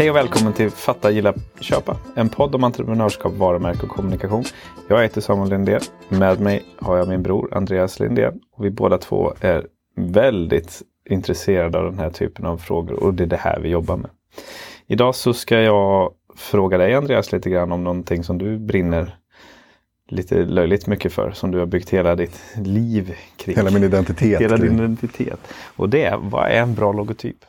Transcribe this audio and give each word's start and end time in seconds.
Hej 0.00 0.10
och 0.10 0.16
välkommen 0.16 0.52
till 0.52 0.70
Fatta, 0.70 1.10
gilla, 1.10 1.34
köpa. 1.60 1.96
En 2.14 2.28
podd 2.28 2.54
om 2.54 2.64
entreprenörskap, 2.64 3.32
varumärke 3.32 3.82
och 3.82 3.88
kommunikation. 3.88 4.44
Jag 4.88 5.02
heter 5.02 5.20
Samuel 5.20 5.50
Lindén. 5.50 5.80
Med 6.08 6.40
mig 6.40 6.62
har 6.76 6.96
jag 6.96 7.08
min 7.08 7.22
bror 7.22 7.54
Andreas 7.54 8.00
Lindén. 8.00 8.40
Och 8.52 8.64
vi 8.64 8.70
båda 8.70 8.98
två 8.98 9.32
är 9.40 9.66
väldigt 9.96 10.82
intresserade 11.10 11.78
av 11.78 11.84
den 11.84 11.98
här 11.98 12.10
typen 12.10 12.46
av 12.46 12.58
frågor 12.58 13.02
och 13.04 13.14
det 13.14 13.22
är 13.22 13.26
det 13.26 13.36
här 13.36 13.60
vi 13.60 13.68
jobbar 13.68 13.96
med. 13.96 14.10
Idag 14.86 15.14
så 15.14 15.34
ska 15.34 15.60
jag 15.60 16.12
fråga 16.36 16.78
dig 16.78 16.94
Andreas 16.94 17.32
lite 17.32 17.50
grann 17.50 17.72
om 17.72 17.84
någonting 17.84 18.24
som 18.24 18.38
du 18.38 18.58
brinner 18.58 19.16
lite 20.08 20.44
löjligt 20.44 20.86
mycket 20.86 21.12
för. 21.12 21.30
Som 21.30 21.50
du 21.50 21.58
har 21.58 21.66
byggt 21.66 21.90
hela 21.90 22.16
ditt 22.16 22.40
liv 22.56 23.14
kring. 23.36 23.56
Hela 23.56 23.70
min 23.70 23.84
identitet. 23.84 24.40
Hela 24.40 24.56
din 24.56 24.74
identitet. 24.74 25.40
Och 25.76 25.88
det 25.88 26.04
är, 26.04 26.16
vad 26.16 26.50
är 26.50 26.62
en 26.62 26.74
bra 26.74 26.92
logotyp? 26.92 27.44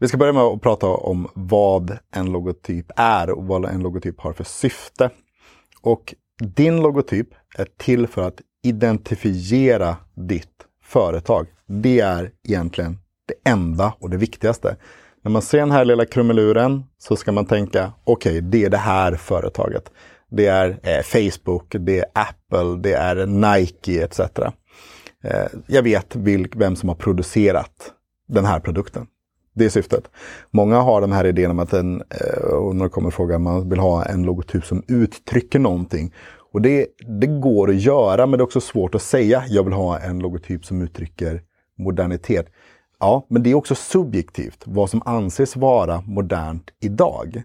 Vi 0.00 0.08
ska 0.08 0.16
börja 0.16 0.32
med 0.32 0.42
att 0.42 0.62
prata 0.62 0.86
om 0.86 1.28
vad 1.34 1.98
en 2.14 2.32
logotyp 2.32 2.86
är 2.96 3.30
och 3.30 3.44
vad 3.44 3.64
en 3.64 3.82
logotyp 3.82 4.20
har 4.20 4.32
för 4.32 4.44
syfte. 4.44 5.10
Och 5.82 6.14
din 6.40 6.82
logotyp 6.82 7.28
är 7.56 7.66
till 7.76 8.06
för 8.06 8.22
att 8.22 8.40
identifiera 8.62 9.96
ditt 10.14 10.66
företag. 10.84 11.46
Det 11.66 12.00
är 12.00 12.30
egentligen 12.48 12.98
det 13.28 13.50
enda 13.50 13.94
och 14.00 14.10
det 14.10 14.16
viktigaste. 14.16 14.76
När 15.22 15.30
man 15.30 15.42
ser 15.42 15.58
den 15.58 15.70
här 15.70 15.84
lilla 15.84 16.04
krumeluren 16.04 16.84
så 16.98 17.16
ska 17.16 17.32
man 17.32 17.46
tänka, 17.46 17.92
okej, 18.04 18.38
okay, 18.38 18.40
det 18.40 18.64
är 18.64 18.70
det 18.70 18.76
här 18.76 19.14
företaget. 19.14 19.90
Det 20.30 20.46
är 20.46 20.80
eh, 20.82 21.02
Facebook, 21.02 21.76
det 21.78 21.98
är 21.98 22.06
Apple, 22.12 22.82
det 22.82 22.92
är 22.92 23.26
Nike 23.26 24.04
etc. 24.04 24.20
Eh, 25.24 25.46
jag 25.66 25.82
vet 25.82 26.16
vilk, 26.16 26.56
vem 26.56 26.76
som 26.76 26.88
har 26.88 26.96
producerat 26.96 27.92
den 28.28 28.44
här 28.44 28.60
produkten. 28.60 29.06
Det 29.58 29.64
är 29.64 29.68
syftet. 29.68 30.10
Många 30.50 30.80
har 30.80 31.00
den 31.00 31.12
här 31.12 31.24
idén 31.26 31.50
om 31.50 31.58
att 31.58 31.72
en, 31.72 32.02
eh, 32.10 32.44
och 32.44 32.76
när 32.76 32.84
det 32.84 32.90
kommer 32.90 33.10
fråga, 33.10 33.38
man 33.38 33.68
vill 33.68 33.78
ha 33.78 34.04
en 34.04 34.22
logotyp 34.22 34.64
som 34.64 34.82
uttrycker 34.88 35.58
någonting. 35.58 36.14
Och 36.52 36.62
det, 36.62 36.86
det 37.20 37.26
går 37.26 37.70
att 37.70 37.80
göra, 37.80 38.26
men 38.26 38.38
det 38.38 38.42
är 38.42 38.44
också 38.44 38.60
svårt 38.60 38.94
att 38.94 39.02
säga, 39.02 39.44
jag 39.48 39.64
vill 39.64 39.72
ha 39.72 39.98
en 39.98 40.18
logotyp 40.18 40.64
som 40.64 40.82
uttrycker 40.82 41.42
modernitet. 41.78 42.46
Ja, 43.00 43.26
men 43.28 43.42
det 43.42 43.50
är 43.50 43.54
också 43.54 43.74
subjektivt, 43.74 44.62
vad 44.66 44.90
som 44.90 45.02
anses 45.04 45.56
vara 45.56 46.02
modernt 46.06 46.70
idag. 46.80 47.42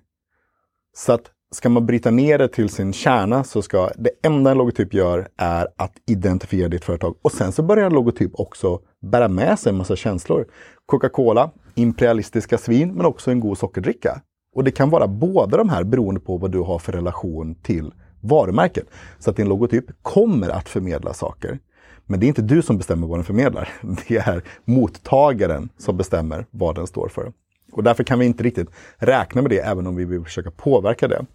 Så 0.95 1.13
att 1.13 1.31
ska 1.51 1.69
man 1.69 1.85
bryta 1.85 2.11
ner 2.11 2.37
det 2.37 2.47
till 2.47 2.69
sin 2.69 2.93
kärna 2.93 3.43
så 3.43 3.61
ska 3.61 3.89
det 3.97 4.11
enda 4.23 4.51
en 4.51 4.57
logotyp 4.57 4.93
gör 4.93 5.27
är 5.37 5.67
att 5.77 5.93
identifiera 6.07 6.67
ditt 6.67 6.85
företag. 6.85 7.15
Och 7.21 7.31
sen 7.31 7.51
så 7.51 7.63
börjar 7.63 7.85
en 7.85 7.93
logotyp 7.93 8.31
också 8.33 8.79
bära 9.01 9.27
med 9.27 9.59
sig 9.59 9.69
en 9.69 9.77
massa 9.77 9.95
känslor. 9.95 10.45
Coca-Cola, 10.85 11.51
imperialistiska 11.75 12.57
svin, 12.57 12.93
men 12.93 13.05
också 13.05 13.31
en 13.31 13.39
god 13.39 13.57
sockerdricka. 13.57 14.21
Och 14.55 14.63
det 14.63 14.71
kan 14.71 14.89
vara 14.89 15.07
båda 15.07 15.57
de 15.57 15.69
här 15.69 15.83
beroende 15.83 16.19
på 16.21 16.37
vad 16.37 16.51
du 16.51 16.59
har 16.59 16.79
för 16.79 16.91
relation 16.91 17.55
till 17.55 17.93
varumärket. 18.21 18.85
Så 19.19 19.29
att 19.29 19.35
din 19.35 19.49
logotyp 19.49 19.85
kommer 20.01 20.49
att 20.49 20.69
förmedla 20.69 21.13
saker. 21.13 21.59
Men 22.05 22.19
det 22.19 22.25
är 22.25 22.27
inte 22.27 22.41
du 22.41 22.61
som 22.61 22.77
bestämmer 22.77 23.07
vad 23.07 23.17
den 23.17 23.25
förmedlar. 23.25 23.69
Det 24.07 24.17
är 24.17 24.43
mottagaren 24.65 25.69
som 25.77 25.97
bestämmer 25.97 26.45
vad 26.51 26.75
den 26.75 26.87
står 26.87 27.07
för. 27.07 27.33
Och 27.71 27.83
därför 27.83 28.03
kan 28.03 28.19
vi 28.19 28.25
inte 28.25 28.43
riktigt 28.43 28.69
räkna 28.97 29.41
med 29.41 29.51
det, 29.51 29.59
även 29.59 29.87
om 29.87 29.95
vi 29.95 30.05
vill 30.05 30.23
försöka 30.23 30.51
påverka 30.51 31.07
det. 31.07 31.25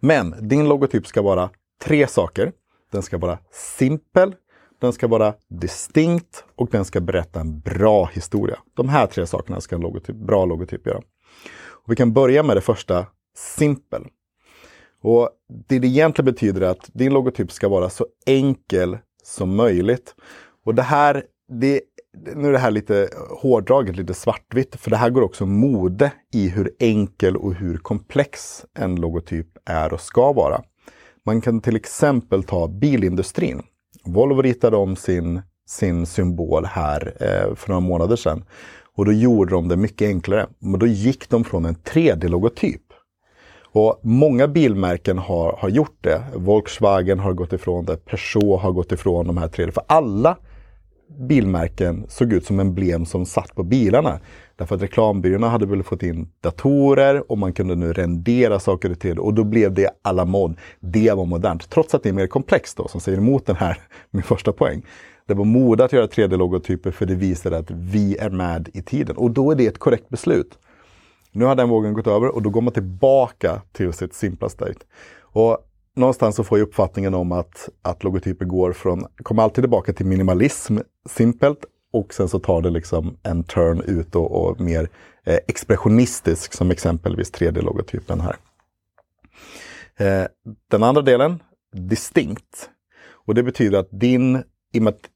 Men 0.00 0.48
din 0.48 0.68
logotyp 0.68 1.06
ska 1.06 1.22
vara 1.22 1.50
tre 1.84 2.06
saker. 2.06 2.52
Den 2.92 3.02
ska 3.02 3.18
vara 3.18 3.38
simpel, 3.52 4.34
den 4.80 4.92
ska 4.92 5.06
vara 5.06 5.34
distinkt 5.48 6.44
och 6.56 6.68
den 6.70 6.84
ska 6.84 7.00
berätta 7.00 7.40
en 7.40 7.60
bra 7.60 8.04
historia. 8.04 8.58
De 8.74 8.88
här 8.88 9.06
tre 9.06 9.26
sakerna 9.26 9.60
ska 9.60 9.76
en 9.76 9.82
logotyp, 9.82 10.16
bra 10.16 10.44
logotyp 10.44 10.86
göra. 10.86 11.00
Och 11.86 11.92
vi 11.92 11.96
kan 11.96 12.12
börja 12.12 12.42
med 12.42 12.56
det 12.56 12.60
första, 12.60 13.06
simpel. 13.36 14.06
Och 15.02 15.30
Det 15.68 15.78
det 15.78 15.86
egentligen 15.86 16.26
betyder 16.32 16.60
är 16.60 16.70
att 16.70 16.90
din 16.92 17.12
logotyp 17.12 17.52
ska 17.52 17.68
vara 17.68 17.90
så 17.90 18.06
enkel 18.26 18.98
som 19.22 19.56
möjligt. 19.56 20.14
Och 20.64 20.74
det 20.74 20.82
här, 20.82 21.24
det, 21.48 21.80
nu 22.34 22.48
är 22.48 22.52
det 22.52 22.58
här 22.58 22.70
lite 22.70 23.08
hårdraget, 23.42 23.96
lite 23.96 24.14
svartvitt, 24.14 24.76
för 24.76 24.90
det 24.90 24.96
här 24.96 25.10
går 25.10 25.22
också 25.22 25.46
mode 25.46 26.12
i 26.32 26.48
hur 26.48 26.70
enkel 26.78 27.36
och 27.36 27.54
hur 27.54 27.78
komplex 27.78 28.64
en 28.74 28.96
logotyp 28.96 29.48
är 29.64 29.92
och 29.92 30.00
ska 30.00 30.32
vara. 30.32 30.62
Man 31.26 31.40
kan 31.40 31.60
till 31.60 31.76
exempel 31.76 32.42
ta 32.42 32.68
bilindustrin. 32.68 33.62
Volvo 34.04 34.42
ritade 34.42 34.76
om 34.76 34.96
sin, 34.96 35.42
sin 35.66 36.06
symbol 36.06 36.64
här 36.64 37.14
eh, 37.20 37.54
för 37.54 37.68
några 37.68 37.80
månader 37.80 38.16
sedan. 38.16 38.44
Och 38.96 39.04
då 39.04 39.12
gjorde 39.12 39.50
de 39.50 39.68
det 39.68 39.76
mycket 39.76 40.08
enklare. 40.08 40.46
Men 40.58 40.80
då 40.80 40.86
gick 40.86 41.28
de 41.28 41.44
från 41.44 41.64
en 41.64 41.74
3D-logotyp. 41.74 42.82
Och 43.62 44.00
många 44.02 44.48
bilmärken 44.48 45.18
har, 45.18 45.56
har 45.58 45.68
gjort 45.68 45.98
det. 46.00 46.22
Volkswagen 46.34 47.18
har 47.18 47.32
gått 47.32 47.52
ifrån 47.52 47.84
det, 47.84 47.96
Peugeot 47.96 48.62
har 48.62 48.72
gått 48.72 48.92
ifrån 48.92 49.26
de 49.26 49.36
här 49.36 49.48
3D. 49.48 49.70
För 49.70 49.82
alla 49.86 50.36
bilmärken 51.08 52.06
såg 52.08 52.32
ut 52.32 52.46
som 52.46 52.60
emblem 52.60 53.06
som 53.06 53.26
satt 53.26 53.54
på 53.54 53.62
bilarna. 53.62 54.20
Därför 54.56 54.74
att 54.74 54.82
reklambyråerna 54.82 55.48
hade 55.48 55.66
väl 55.66 55.82
fått 55.82 56.02
in 56.02 56.28
datorer 56.40 57.30
och 57.30 57.38
man 57.38 57.52
kunde 57.52 57.74
nu 57.74 57.92
rendera 57.92 58.60
saker 58.60 58.94
till 58.94 59.18
och 59.18 59.34
då 59.34 59.44
blev 59.44 59.74
det 59.74 59.90
alla 60.02 60.24
mod. 60.24 60.56
Det 60.80 61.12
var 61.12 61.24
modernt. 61.24 61.70
Trots 61.70 61.94
att 61.94 62.02
det 62.02 62.08
är 62.08 62.12
mer 62.12 62.26
komplext 62.26 62.76
då, 62.76 62.88
som 62.88 63.00
säger 63.00 63.18
emot 63.18 63.46
den 63.46 63.56
här, 63.56 63.78
min 64.10 64.22
första 64.22 64.52
poäng. 64.52 64.82
Det 65.26 65.34
var 65.34 65.44
mode 65.44 65.84
att 65.84 65.92
göra 65.92 66.06
3D-logotyper 66.06 66.90
för 66.90 67.06
det 67.06 67.14
visade 67.14 67.58
att 67.58 67.70
vi 67.70 68.16
är 68.16 68.30
med 68.30 68.68
i 68.74 68.82
tiden. 68.82 69.16
Och 69.16 69.30
då 69.30 69.50
är 69.50 69.54
det 69.54 69.66
ett 69.66 69.78
korrekt 69.78 70.08
beslut. 70.08 70.58
Nu 71.32 71.44
har 71.44 71.54
den 71.54 71.68
vågen 71.68 71.94
gått 71.94 72.06
över 72.06 72.34
och 72.34 72.42
då 72.42 72.50
går 72.50 72.60
man 72.60 72.72
tillbaka 72.72 73.62
till 73.72 73.92
sitt 73.92 74.14
simpla 74.14 74.48
state. 74.48 74.78
Och 75.20 75.58
någonstans 75.96 76.36
så 76.36 76.44
får 76.44 76.58
jag 76.58 76.68
uppfattningen 76.68 77.14
om 77.14 77.32
att, 77.32 77.68
att 77.82 78.04
logotyper 78.04 78.44
går 78.44 78.72
från, 78.72 79.06
kommer 79.22 79.42
alltid 79.42 79.64
tillbaka 79.64 79.92
till 79.92 80.06
minimalism, 80.06 80.78
simpelt, 81.08 81.64
och 81.92 82.14
sen 82.14 82.28
så 82.28 82.38
tar 82.38 82.62
det 82.62 82.70
liksom 82.70 83.16
en 83.22 83.44
turn 83.44 83.80
ut 83.80 84.14
och, 84.16 84.46
och 84.46 84.60
mer 84.60 84.88
eh, 85.24 85.38
expressionistisk 85.48 86.52
som 86.52 86.70
exempelvis 86.70 87.32
3D-logotypen 87.32 88.20
här. 88.20 88.36
Eh, 89.96 90.26
den 90.70 90.82
andra 90.82 91.02
delen, 91.02 91.42
distinkt. 91.72 92.70
Och 93.08 93.34
det 93.34 93.42
betyder 93.42 93.78
att 93.78 93.88
din, 93.90 94.42
i 94.72 94.78
och 94.78 94.82
med 94.82 94.94
att 94.94 95.10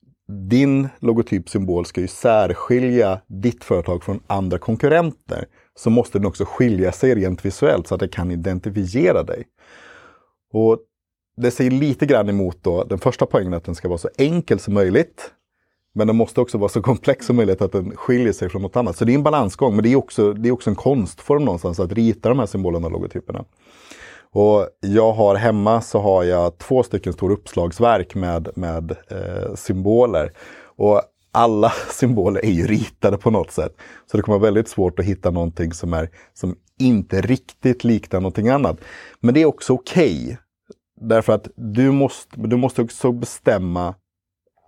din 0.50 0.88
logotypsymbol 0.98 1.86
ska 1.86 2.00
ju 2.00 2.08
särskilja 2.08 3.20
ditt 3.26 3.64
företag 3.64 4.04
från 4.04 4.20
andra 4.26 4.58
konkurrenter, 4.58 5.44
så 5.74 5.90
måste 5.90 6.18
den 6.18 6.26
också 6.26 6.44
skilja 6.44 6.92
sig 6.92 7.14
rent 7.14 7.44
visuellt 7.44 7.86
så 7.86 7.94
att 7.94 8.00
det 8.00 8.08
kan 8.08 8.30
identifiera 8.30 9.22
dig. 9.22 9.44
Och 10.52 10.78
Det 11.36 11.50
säger 11.50 11.70
lite 11.70 12.06
grann 12.06 12.28
emot 12.28 12.58
då 12.62 12.84
den 12.84 12.98
första 12.98 13.26
poängen 13.26 13.54
att 13.54 13.64
den 13.64 13.74
ska 13.74 13.88
vara 13.88 13.98
så 13.98 14.08
enkel 14.18 14.58
som 14.58 14.74
möjligt. 14.74 15.32
Men 15.92 16.06
den 16.06 16.16
måste 16.16 16.40
också 16.40 16.58
vara 16.58 16.68
så 16.68 16.82
komplex 16.82 17.26
som 17.26 17.36
möjligt 17.36 17.62
att 17.62 17.72
den 17.72 17.96
skiljer 17.96 18.32
sig 18.32 18.48
från 18.48 18.62
något 18.62 18.76
annat. 18.76 18.96
Så 18.96 19.04
det 19.04 19.12
är 19.12 19.14
en 19.14 19.22
balansgång, 19.22 19.74
men 19.76 19.82
det 19.82 19.92
är 19.92 19.96
också, 19.96 20.32
det 20.32 20.48
är 20.48 20.52
också 20.52 20.70
en 20.70 20.76
konstform 20.76 21.44
någonstans 21.44 21.80
att 21.80 21.92
rita 21.92 22.28
de 22.28 22.38
här 22.38 22.46
symbolerna 22.46 22.86
och 22.86 22.92
logotyperna. 22.92 23.44
Och 24.32 24.68
jag 24.80 25.12
har 25.12 25.34
hemma 25.34 25.80
så 25.80 25.98
har 25.98 26.24
jag 26.24 26.58
två 26.58 26.82
stycken 26.82 27.12
stora 27.12 27.32
uppslagsverk 27.32 28.14
med, 28.14 28.48
med 28.54 28.90
eh, 28.90 29.54
symboler. 29.54 30.32
Och 30.64 31.02
alla 31.32 31.72
symboler 31.90 32.44
är 32.44 32.50
ju 32.50 32.66
ritade 32.66 33.18
på 33.18 33.30
något 33.30 33.50
sätt. 33.50 33.76
Så 34.10 34.16
det 34.16 34.22
kommer 34.22 34.38
vara 34.38 34.46
väldigt 34.50 34.68
svårt 34.68 34.98
att 34.98 35.04
hitta 35.04 35.30
någonting 35.30 35.72
som, 35.72 35.92
är, 35.92 36.10
som 36.34 36.56
inte 36.80 37.20
riktigt 37.20 37.84
liknar 37.84 38.20
någonting 38.20 38.48
annat. 38.48 38.80
Men 39.20 39.34
det 39.34 39.42
är 39.42 39.46
också 39.46 39.72
okej. 39.72 40.24
Okay, 40.24 40.36
därför 41.00 41.32
att 41.32 41.48
du 41.56 41.90
måste, 41.90 42.40
du 42.40 42.56
måste 42.56 42.82
också 42.82 43.12
bestämma 43.12 43.94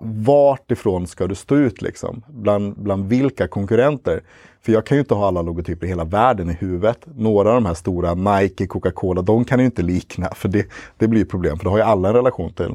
vart 0.05 0.71
ifrån 0.71 1.07
ska 1.07 1.27
du 1.27 1.35
stå 1.35 1.57
ut 1.57 1.83
liksom? 1.83 2.23
Bland, 2.29 2.83
bland 2.83 3.09
vilka 3.09 3.49
konkurrenter? 3.49 4.23
För 4.61 4.73
jag 4.73 4.87
kan 4.87 4.97
ju 4.97 5.01
inte 5.01 5.15
ha 5.15 5.27
alla 5.27 5.43
logotyper 5.43 5.87
i 5.87 5.89
hela 5.89 6.05
världen 6.05 6.51
i 6.51 6.53
huvudet. 6.53 7.07
Några 7.15 7.49
av 7.49 7.55
de 7.55 7.67
här 7.67 7.75
stora, 7.75 8.15
Nike, 8.15 8.67
Coca-Cola, 8.67 9.23
de 9.23 9.45
kan 9.45 9.59
ju 9.59 9.65
inte 9.65 9.83
likna. 9.83 10.29
För 10.35 10.49
det, 10.49 10.67
det 10.99 11.09
blir 11.09 11.25
problem, 11.25 11.59
för 11.59 11.65
det 11.65 11.71
har 11.71 11.79
ju 11.79 11.85
alla 11.85 12.09
en 12.09 12.15
relation 12.15 12.53
till. 12.53 12.75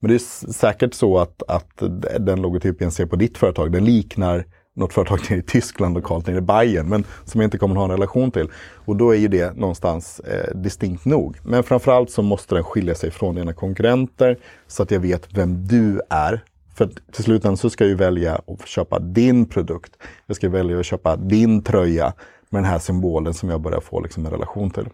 Men 0.00 0.08
det 0.08 0.14
är 0.14 0.52
säkert 0.52 0.94
så 0.94 1.18
att, 1.18 1.42
att 1.48 1.82
den 2.20 2.42
logotypen 2.42 2.84
jag 2.84 2.92
ser 2.92 3.06
på 3.06 3.16
ditt 3.16 3.38
företag, 3.38 3.72
den 3.72 3.84
liknar 3.84 4.44
något 4.74 4.92
företag 4.92 5.20
nere 5.30 5.38
i 5.38 5.42
Tyskland 5.42 5.94
lokalt 5.94 6.26
nere 6.26 6.38
i 6.38 6.40
Bayern, 6.40 6.88
men 6.88 7.04
som 7.24 7.40
jag 7.40 7.46
inte 7.46 7.58
kommer 7.58 7.76
ha 7.76 7.84
en 7.84 7.90
relation 7.90 8.30
till. 8.30 8.48
Och 8.84 8.96
då 8.96 9.10
är 9.10 9.18
ju 9.18 9.28
det 9.28 9.56
någonstans 9.56 10.20
eh, 10.20 10.56
distinkt 10.56 11.04
nog. 11.04 11.38
Men 11.42 11.62
framförallt 11.62 12.10
så 12.10 12.22
måste 12.22 12.54
den 12.54 12.64
skilja 12.64 12.94
sig 12.94 13.10
från 13.10 13.34
dina 13.34 13.52
konkurrenter 13.52 14.38
så 14.66 14.82
att 14.82 14.90
jag 14.90 15.00
vet 15.00 15.28
vem 15.32 15.66
du 15.66 16.00
är 16.10 16.44
för 16.74 16.90
till 17.12 17.24
slutändan 17.24 17.56
så 17.56 17.70
ska 17.70 17.84
jag 17.84 17.88
ju 17.88 17.96
välja 17.96 18.40
att 18.46 18.66
köpa 18.66 18.98
din 18.98 19.46
produkt. 19.46 19.96
Jag 20.26 20.36
ska 20.36 20.48
välja 20.48 20.78
att 20.78 20.86
köpa 20.86 21.16
din 21.16 21.62
tröja 21.62 22.12
med 22.50 22.62
den 22.62 22.70
här 22.70 22.78
symbolen 22.78 23.34
som 23.34 23.50
jag 23.50 23.60
börjar 23.60 23.80
få 23.80 24.00
liksom 24.00 24.26
en 24.26 24.32
relation 24.32 24.70
till. 24.70 24.88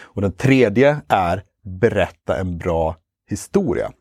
Och 0.00 0.22
den 0.22 0.32
tredje 0.32 1.00
är 1.08 1.42
berätta 1.62 2.38
en 2.40 2.58
bra 2.58 2.96
historia. 3.28 3.92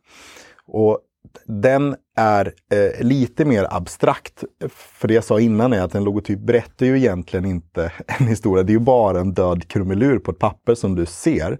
Och 0.68 1.00
den 1.46 1.96
är 2.16 2.54
eh, 2.72 3.06
lite 3.06 3.46
mer 3.46 3.68
abstrakt. 3.70 4.44
För 4.70 5.08
det 5.08 5.14
jag 5.14 5.24
sa 5.24 5.40
innan 5.40 5.74
är 5.74 5.82
att 5.82 5.96
en 5.96 6.04
logotyp 6.04 6.40
berättar 6.40 6.86
ju 6.86 6.98
egentligen 6.98 7.46
inte 7.46 7.92
en 8.08 8.28
historia. 8.28 8.64
Det 8.64 8.72
är 8.72 8.74
ju 8.74 8.80
bara 8.80 9.20
en 9.20 9.34
död 9.34 9.68
krumelur 9.68 10.20
på 10.20 10.32
ett 10.32 10.40
papper 10.40 10.76
som 10.76 10.96
du 10.96 11.06
ser. 11.06 11.58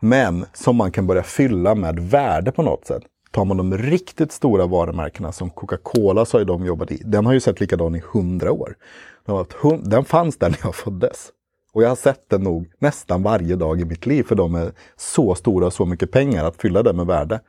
Men 0.00 0.46
som 0.52 0.76
man 0.76 0.92
kan 0.92 1.06
börja 1.06 1.22
fylla 1.22 1.74
med 1.74 2.00
värde 2.00 2.52
på 2.52 2.62
något 2.62 2.86
sätt. 2.86 3.02
Tar 3.30 3.44
man 3.44 3.56
de 3.56 3.78
riktigt 3.78 4.32
stora 4.32 4.66
varumärkena 4.66 5.32
som 5.32 5.50
Coca-Cola 5.50 6.24
så 6.24 6.36
har 6.36 6.40
ju 6.40 6.46
de 6.46 6.66
jobbat 6.66 6.92
i. 6.92 7.02
Den 7.04 7.26
har 7.26 7.32
ju 7.32 7.40
sett 7.40 7.60
likadan 7.60 7.94
i 7.94 8.02
hundra 8.12 8.52
år. 8.52 8.76
Den 9.82 10.04
fanns 10.04 10.36
där 10.36 10.50
när 10.50 10.58
jag 10.62 10.74
föddes. 10.74 11.30
Och 11.72 11.82
jag 11.82 11.88
har 11.88 11.96
sett 11.96 12.28
den 12.28 12.42
nog 12.42 12.72
nästan 12.78 13.22
varje 13.22 13.56
dag 13.56 13.80
i 13.80 13.84
mitt 13.84 14.06
liv 14.06 14.22
för 14.22 14.34
de 14.34 14.54
är 14.54 14.72
så 14.96 15.34
stora 15.34 15.66
och 15.66 15.72
så 15.72 15.86
mycket 15.86 16.10
pengar 16.10 16.44
att 16.44 16.56
fylla 16.56 16.82
det 16.82 16.92
med 16.92 17.06
värde. 17.06 17.40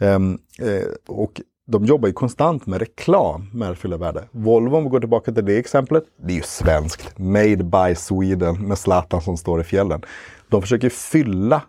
Um, 0.00 0.38
eh, 0.60 0.88
och 1.06 1.40
de 1.70 1.84
jobbar 1.84 2.08
ju 2.08 2.12
konstant 2.12 2.66
med 2.66 2.78
reklam 2.78 3.50
med 3.52 3.70
att 3.70 3.78
fylla 3.78 3.96
värde. 3.96 4.24
Volvo, 4.30 4.76
om 4.76 4.84
vi 4.84 4.90
går 4.90 5.00
tillbaka 5.00 5.32
till 5.32 5.44
det 5.44 5.58
exemplet, 5.58 6.04
det 6.16 6.32
är 6.32 6.36
ju 6.36 6.42
svenskt. 6.42 7.18
Made 7.18 7.64
by 7.64 7.94
Sweden 7.96 8.68
med 8.68 8.78
Zlatan 8.78 9.20
som 9.20 9.36
står 9.36 9.60
i 9.60 9.64
fjällen. 9.64 10.02
De 10.48 10.62
försöker 10.62 10.88
fylla 10.88 11.62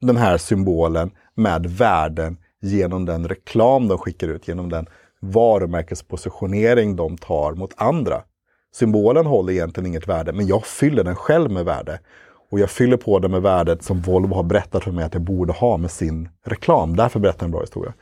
den 0.00 0.16
här 0.16 0.38
symbolen 0.38 1.10
med 1.34 1.66
värden 1.66 2.36
genom 2.60 3.04
den 3.04 3.28
reklam 3.28 3.88
de 3.88 3.98
skickar 3.98 4.28
ut, 4.28 4.48
genom 4.48 4.68
den 4.68 4.86
varumärkespositionering 5.20 6.96
de 6.96 7.18
tar 7.18 7.54
mot 7.54 7.74
andra. 7.76 8.22
Symbolen 8.74 9.26
håller 9.26 9.52
egentligen 9.52 9.86
inget 9.86 10.08
värde, 10.08 10.32
men 10.32 10.46
jag 10.46 10.66
fyller 10.66 11.04
den 11.04 11.16
själv 11.16 11.50
med 11.50 11.64
värde. 11.64 12.00
Och 12.50 12.60
jag 12.60 12.70
fyller 12.70 12.96
på 12.96 13.18
det 13.18 13.28
med 13.28 13.42
värdet 13.42 13.82
som 13.82 14.00
Volvo 14.00 14.34
har 14.34 14.42
berättat 14.42 14.84
för 14.84 14.92
mig 14.92 15.04
att 15.04 15.14
jag 15.14 15.22
borde 15.22 15.52
ha 15.52 15.76
med 15.76 15.90
sin 15.90 16.28
reklam. 16.46 16.96
Därför 16.96 17.20
berättar 17.20 17.38
jag 17.40 17.46
en 17.46 17.50
bra 17.50 17.60
historia. 17.60 17.92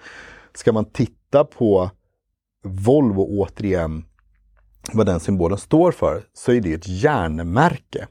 Ska 0.58 0.72
man 0.72 0.84
titta 0.84 1.44
på 1.44 1.90
Volvo 2.64 3.22
återigen, 3.22 4.05
vad 4.93 5.06
den 5.06 5.20
symbolen 5.20 5.58
står 5.58 5.93
för, 5.93 6.22
så 6.32 6.52
är 6.52 6.60
det 6.60 6.72
ett 6.72 6.88
järnmärke. 6.88 8.08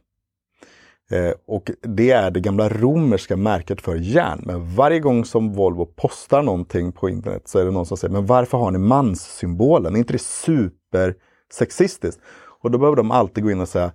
Eh, 1.11 1.31
och 1.47 1.71
det 1.81 2.11
är 2.11 2.31
det 2.31 2.39
gamla 2.39 2.69
romerska 2.69 3.37
märket 3.37 3.81
för 3.81 3.95
järn. 3.95 4.41
Men 4.45 4.75
varje 4.75 4.99
gång 4.99 5.25
som 5.25 5.53
Volvo 5.53 5.85
postar 5.85 6.41
någonting 6.41 6.91
på 6.91 7.09
internet 7.09 7.47
så 7.47 7.59
är 7.59 7.65
det 7.65 7.71
någon 7.71 7.85
som 7.85 7.97
säger, 7.97 8.13
men 8.13 8.25
varför 8.25 8.57
har 8.57 8.71
ni 8.71 8.79
manssymbolen? 8.79 9.95
Är 9.95 9.99
inte 9.99 10.13
det 10.13 10.21
supersexistiskt? 10.21 12.21
Och 12.61 12.71
då 12.71 12.77
behöver 12.77 12.97
de 12.97 13.11
alltid 13.11 13.43
gå 13.43 13.51
in 13.51 13.61
och 13.61 13.69
säga, 13.69 13.91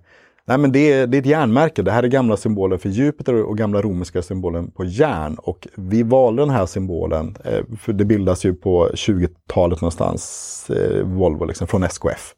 Nej 0.47 0.57
men 0.57 0.71
det 0.71 0.91
är, 0.91 1.07
det 1.07 1.17
är 1.17 1.19
ett 1.19 1.25
järnmärke. 1.25 1.81
Det 1.81 1.91
här 1.91 2.03
är 2.03 2.07
gamla 2.07 2.37
symboler 2.37 2.77
för 2.77 2.89
Jupiter 2.89 3.43
och 3.43 3.57
gamla 3.57 3.81
romerska 3.81 4.21
symbolen 4.21 4.71
på 4.71 4.85
järn. 4.85 5.35
Och 5.37 5.67
vi 5.75 6.03
valde 6.03 6.41
den 6.41 6.49
här 6.49 6.65
symbolen, 6.65 7.35
eh, 7.43 7.61
för 7.79 7.93
det 7.93 8.05
bildas 8.05 8.45
ju 8.45 8.53
på 8.53 8.89
20-talet 8.93 9.81
någonstans, 9.81 10.69
eh, 10.69 11.05
Volvo, 11.05 11.45
liksom, 11.45 11.67
från 11.67 11.83
SKF. 11.83 12.33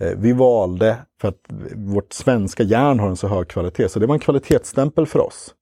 Eh, 0.00 0.12
vi 0.16 0.32
valde 0.32 0.96
för 1.20 1.28
att 1.28 1.40
vårt 1.74 2.12
svenska 2.12 2.62
järn 2.62 3.00
har 3.00 3.08
en 3.08 3.16
så 3.16 3.28
hög 3.28 3.48
kvalitet, 3.48 3.88
så 3.88 3.98
det 3.98 4.06
var 4.06 4.14
en 4.14 4.20
kvalitetsstämpel 4.20 5.06
för 5.06 5.18
oss. 5.18 5.54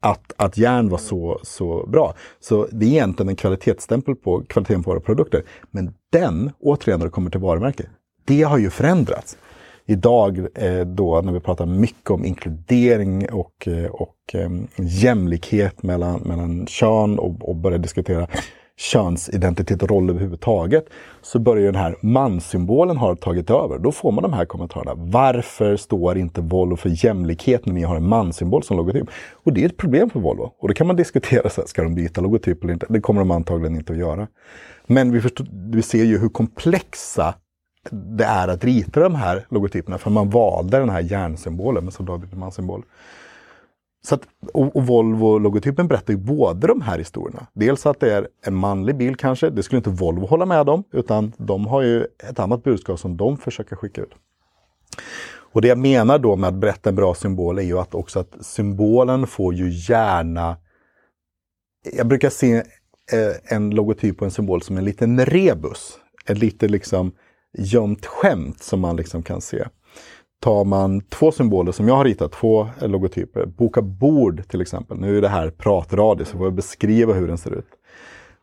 Att, 0.00 0.32
att 0.36 0.58
järn 0.58 0.88
var 0.88 0.98
så, 0.98 1.40
så 1.42 1.86
bra. 1.86 2.14
Så 2.40 2.68
det 2.72 2.86
är 2.86 2.90
egentligen 2.90 3.28
en 3.28 3.36
kvalitetsstämpel 3.36 4.14
på 4.14 4.42
kvaliteten 4.48 4.82
på 4.82 4.90
våra 4.90 5.00
produkter. 5.00 5.42
Men 5.70 5.94
den, 6.12 6.50
återigen 6.60 6.98
när 7.00 7.06
det 7.06 7.10
kommer 7.10 7.30
till 7.30 7.40
varumärke, 7.40 7.86
det 8.24 8.42
har 8.42 8.58
ju 8.58 8.70
förändrats 8.70 9.36
idag 9.86 10.38
eh, 10.54 10.80
då 10.80 11.20
när 11.20 11.32
vi 11.32 11.40
pratar 11.40 11.66
mycket 11.66 12.10
om 12.10 12.24
inkludering 12.24 13.32
och, 13.32 13.68
eh, 13.68 13.90
och 13.90 14.16
eh, 14.34 14.50
jämlikhet 14.76 15.82
mellan, 15.82 16.20
mellan 16.20 16.66
kön 16.66 17.18
och, 17.18 17.48
och 17.48 17.56
börjar 17.56 17.78
diskutera 17.78 18.26
könsidentitet 18.76 19.82
och 19.82 19.90
roll 19.90 20.10
överhuvudtaget, 20.10 20.84
så 21.22 21.38
börjar 21.38 21.64
den 21.64 21.74
här 21.74 21.96
manssymbolen 22.00 22.96
ha 22.96 23.16
tagit 23.16 23.50
över. 23.50 23.78
Då 23.78 23.92
får 23.92 24.12
man 24.12 24.22
de 24.22 24.32
här 24.32 24.44
kommentarerna. 24.44 24.94
Varför 24.96 25.76
står 25.76 26.18
inte 26.18 26.40
Volvo 26.40 26.76
för 26.76 27.04
jämlikhet 27.04 27.66
när 27.66 27.74
ni 27.74 27.82
har 27.82 27.96
en 27.96 28.08
manssymbol 28.08 28.62
som 28.62 28.76
logotyp? 28.76 29.08
Och 29.32 29.52
det 29.52 29.62
är 29.62 29.66
ett 29.66 29.76
problem 29.76 30.10
för 30.10 30.20
Volvo. 30.20 30.52
Och 30.58 30.68
då 30.68 30.74
kan 30.74 30.86
man 30.86 30.96
diskutera, 30.96 31.50
så 31.50 31.60
här, 31.60 31.68
ska 31.68 31.82
de 31.82 31.94
byta 31.94 32.20
logotyp 32.20 32.64
eller 32.64 32.72
inte? 32.72 32.86
Det 32.88 33.00
kommer 33.00 33.20
de 33.20 33.30
antagligen 33.30 33.76
inte 33.76 33.92
att 33.92 33.98
göra. 33.98 34.28
Men 34.86 35.12
vi, 35.12 35.20
förstår, 35.20 35.46
vi 35.72 35.82
ser 35.82 36.04
ju 36.04 36.18
hur 36.18 36.28
komplexa 36.28 37.34
det 37.90 38.24
är 38.24 38.48
att 38.48 38.64
rita 38.64 39.00
de 39.00 39.14
här 39.14 39.46
logotyperna. 39.48 39.98
För 39.98 40.10
man 40.10 40.30
valde 40.30 40.78
den 40.78 40.90
här 40.90 41.00
järnsymbolen 41.00 41.84
med 41.84 42.52
symbol. 42.52 42.84
Så 44.06 44.14
att, 44.14 44.22
och, 44.52 44.76
och 44.76 44.82
Volvo-logotypen 44.82 45.88
berättar 45.88 46.12
ju 46.12 46.18
både 46.18 46.66
de 46.66 46.80
här 46.80 46.98
historierna. 46.98 47.46
Dels 47.52 47.86
att 47.86 48.00
det 48.00 48.14
är 48.14 48.28
en 48.46 48.54
manlig 48.54 48.96
bil 48.96 49.16
kanske, 49.16 49.50
det 49.50 49.62
skulle 49.62 49.76
inte 49.76 49.90
Volvo 49.90 50.26
hålla 50.26 50.46
med 50.46 50.68
om, 50.68 50.84
utan 50.92 51.32
de 51.36 51.66
har 51.66 51.82
ju 51.82 52.06
ett 52.30 52.38
annat 52.38 52.62
budskap 52.62 52.98
som 52.98 53.16
de 53.16 53.36
försöker 53.36 53.76
skicka 53.76 54.00
ut. 54.00 54.14
Och 55.54 55.62
det 55.62 55.68
jag 55.68 55.78
menar 55.78 56.18
då 56.18 56.36
med 56.36 56.48
att 56.48 56.54
berätta 56.54 56.90
en 56.90 56.96
bra 56.96 57.14
symbol 57.14 57.58
är 57.58 57.62
ju 57.62 57.78
att 57.78 57.94
också 57.94 58.20
att 58.20 58.36
symbolen 58.40 59.26
får 59.26 59.54
ju 59.54 59.70
gärna... 59.70 60.56
Jag 61.96 62.06
brukar 62.06 62.30
se 62.30 62.56
eh, 63.12 63.54
en 63.56 63.70
logotyp 63.70 64.20
och 64.20 64.24
en 64.24 64.30
symbol 64.30 64.62
som 64.62 64.78
en 64.78 64.84
liten 64.84 65.26
rebus. 65.26 65.98
En 66.26 66.38
liten 66.38 66.72
liksom 66.72 67.12
gömt 67.54 68.06
skämt 68.06 68.62
som 68.62 68.80
man 68.80 68.96
liksom 68.96 69.22
kan 69.22 69.40
se. 69.40 69.64
Tar 70.40 70.64
man 70.64 71.00
två 71.00 71.32
symboler 71.32 71.72
som 71.72 71.88
jag 71.88 71.94
har 71.94 72.04
ritat, 72.04 72.32
två 72.32 72.68
logotyper, 72.80 73.46
boka 73.46 73.82
bord 73.82 74.48
till 74.48 74.60
exempel. 74.60 74.96
Nu 74.96 75.18
är 75.18 75.22
det 75.22 75.28
här 75.28 75.50
pratradio 75.50 76.24
så 76.24 76.36
får 76.36 76.46
jag 76.46 76.54
beskriva 76.54 77.12
hur 77.12 77.28
den 77.28 77.38
ser 77.38 77.54
ut. 77.54 77.68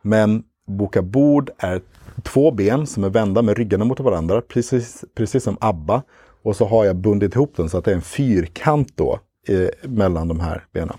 Men 0.02 0.42
boka 0.66 1.02
bord 1.02 1.50
är 1.58 1.80
två 2.22 2.50
ben 2.50 2.86
som 2.86 3.04
är 3.04 3.10
vända 3.10 3.42
med 3.42 3.56
ryggarna 3.56 3.84
mot 3.84 4.00
varandra, 4.00 4.40
precis, 4.40 5.04
precis 5.14 5.44
som 5.44 5.56
ABBA. 5.60 6.02
Och 6.42 6.56
så 6.56 6.64
har 6.64 6.84
jag 6.84 6.96
bundit 6.96 7.34
ihop 7.34 7.56
den 7.56 7.68
så 7.68 7.78
att 7.78 7.84
det 7.84 7.90
är 7.90 7.94
en 7.94 8.02
fyrkant 8.02 8.96
då 8.96 9.18
eh, 9.48 9.90
mellan 9.90 10.28
de 10.28 10.40
här 10.40 10.64
benen. 10.72 10.96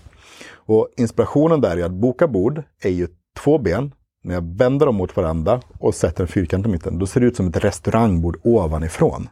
Och 0.66 0.88
inspirationen 0.96 1.60
där 1.60 1.76
är 1.76 1.84
att 1.84 1.92
boka 1.92 2.28
bord 2.28 2.62
är 2.82 2.90
ju 2.90 3.08
två 3.38 3.58
ben 3.58 3.92
när 4.24 4.34
jag 4.34 4.56
vänder 4.56 4.86
dem 4.86 4.94
mot 4.94 5.16
varandra 5.16 5.60
och 5.78 5.94
sätter 5.94 6.22
en 6.24 6.28
fyrkant 6.28 6.66
i 6.66 6.68
mitten, 6.68 6.98
då 6.98 7.06
ser 7.06 7.20
det 7.20 7.26
ut 7.26 7.36
som 7.36 7.48
ett 7.48 7.64
restaurangbord 7.64 8.40
ovanifrån. 8.42 9.28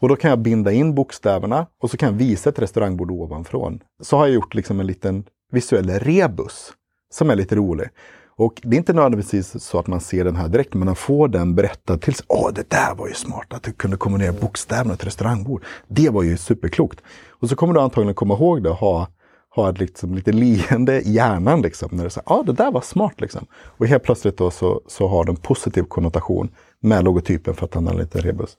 Och 0.00 0.08
då 0.08 0.16
kan 0.16 0.30
jag 0.30 0.38
binda 0.38 0.72
in 0.72 0.94
bokstäverna 0.94 1.66
och 1.80 1.90
så 1.90 1.96
kan 1.96 2.08
jag 2.08 2.16
visa 2.16 2.50
ett 2.50 2.58
restaurangbord 2.58 3.10
ovanifrån. 3.10 3.80
Så 4.00 4.16
har 4.16 4.26
jag 4.26 4.34
gjort 4.34 4.54
liksom 4.54 4.80
en 4.80 4.86
liten 4.86 5.24
visuell 5.52 5.90
rebus 5.90 6.72
som 7.12 7.30
är 7.30 7.36
lite 7.36 7.56
rolig. 7.56 7.88
Och 8.36 8.60
det 8.62 8.76
är 8.76 8.78
inte 8.78 8.92
nödvändigtvis 8.92 9.64
så 9.64 9.78
att 9.78 9.86
man 9.86 10.00
ser 10.00 10.24
den 10.24 10.36
här 10.36 10.48
direkt, 10.48 10.74
men 10.74 10.86
man 10.86 10.96
får 10.96 11.28
den 11.28 11.54
berättad 11.54 11.98
till 11.98 12.14
sig. 12.14 12.26
Åh, 12.28 12.52
det 12.52 12.70
där 12.70 12.94
var 12.94 13.08
ju 13.08 13.14
smart 13.14 13.46
att 13.52 13.62
du 13.62 13.72
kunde 13.72 13.96
kombinera 13.96 14.32
bokstäverna 14.32 14.96
till 14.96 15.04
restaurangbord. 15.04 15.64
Det 15.88 16.08
var 16.08 16.22
ju 16.22 16.36
superklokt. 16.36 17.00
Och 17.28 17.48
så 17.48 17.56
kommer 17.56 17.74
du 17.74 17.80
antagligen 17.80 18.14
komma 18.14 18.34
ihåg 18.34 18.62
det 18.62 18.70
och 18.70 18.76
ha 18.76 19.08
ha 19.54 19.70
ett 19.70 19.78
liksom, 19.78 20.14
lite 20.14 20.32
leende 20.32 21.00
i 21.00 21.12
hjärnan. 21.12 21.62
Liksom, 21.62 21.88
när 21.92 22.04
det 22.04 22.10
säger 22.10 22.24
ja 22.28 22.34
ah, 22.34 22.42
det 22.42 22.52
där 22.52 22.72
var 22.72 22.80
smart. 22.80 23.20
Liksom. 23.20 23.46
Och 23.52 23.86
helt 23.86 24.02
plötsligt 24.02 24.36
då 24.36 24.50
så, 24.50 24.80
så 24.86 25.08
har 25.08 25.24
den 25.24 25.36
positiv 25.36 25.82
konnotation 25.82 26.50
med 26.80 27.04
logotypen 27.04 27.54
för 27.54 27.64
att 27.64 27.72
den 27.72 27.88
är 27.88 27.94
lite 27.94 28.20
rebus. 28.20 28.56